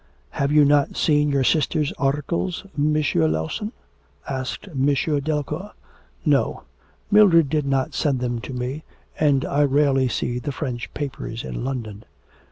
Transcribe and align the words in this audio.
'Have 0.31 0.51
you 0.51 0.65
not 0.65 0.95
seen 0.97 1.29
your 1.29 1.43
sister's 1.43 1.91
articles, 1.93 2.65
M. 2.75 2.97
Lawson?' 3.13 3.71
asked 4.27 4.67
M. 4.67 4.87
Delacour. 5.19 5.73
'No, 6.25 6.63
Mildred 7.11 7.49
did 7.51 7.67
not 7.67 7.93
send 7.93 8.19
them 8.19 8.41
to 8.41 8.51
me, 8.51 8.83
and 9.19 9.45
I 9.45 9.61
rarely 9.63 10.07
see 10.07 10.39
the 10.39 10.51
French 10.51 10.91
papers 10.95 11.43
in 11.43 11.63
London.' 11.63 12.03